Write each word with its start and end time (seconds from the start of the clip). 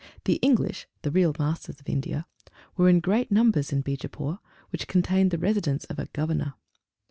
The 0.25 0.37
English 0.37 0.87
(the 1.03 1.11
real 1.11 1.31
masters 1.37 1.79
of 1.79 1.87
India) 1.87 2.25
were 2.75 2.89
in 2.89 3.01
great 3.01 3.31
numbers 3.31 3.71
in 3.71 3.83
Beejapoor, 3.83 4.39
which 4.71 4.87
contained 4.87 5.29
the 5.29 5.37
Residence 5.37 5.83
of 5.85 5.99
a 5.99 6.07
Governor. 6.07 6.55